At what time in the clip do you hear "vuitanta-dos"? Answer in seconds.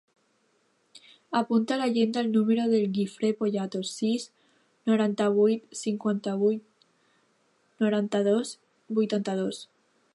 9.01-9.63